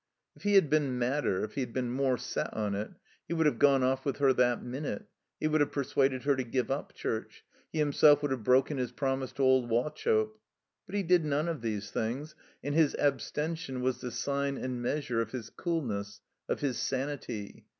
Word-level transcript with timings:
If 0.35 0.41
he 0.41 0.55
had 0.55 0.67
been 0.67 0.97
madder, 0.97 1.43
if 1.43 1.53
he'd 1.53 1.73
been 1.73 1.91
more 1.91 2.17
set 2.17 2.51
on 2.55 2.73
it, 2.73 2.89
he 3.27 3.35
would 3.35 3.45
have 3.45 3.59
gone 3.59 3.83
off 3.83 4.03
with 4.03 4.17
her 4.17 4.33
that 4.33 4.63
minute; 4.63 5.05
he 5.39 5.47
would 5.47 5.61
have 5.61 5.71
persuaded 5.71 6.23
her 6.23 6.35
to 6.35 6.43
give 6.43 6.71
up 6.71 6.91
chtirch; 6.93 7.43
he 7.71 7.79
him 7.79 7.93
self 7.93 8.23
would 8.23 8.31
have 8.31 8.43
broken 8.43 8.79
his 8.79 8.91
promise 8.91 9.31
to 9.33 9.43
old 9.43 9.69
Wauchope. 9.69 10.39
But 10.87 10.95
he 10.95 11.03
did 11.03 11.23
none 11.23 11.47
of 11.47 11.61
these 11.61 11.91
things, 11.91 12.33
and 12.63 12.73
his 12.73 12.95
abstention 12.97 13.81
was 13.81 14.01
the 14.01 14.09
sign 14.09 14.57
and 14.57 14.81
measure 14.81 15.21
of 15.21 15.33
his 15.33 15.51
coohiess, 15.51 16.19
of 16.49 16.61
his 16.61 16.79
sanity. 16.79 17.67